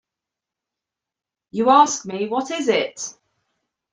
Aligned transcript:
You 1.51 1.69
ask 1.69 2.07
me 2.07 2.27
what 2.27 2.49
is 2.49 2.69
it? 2.69 3.13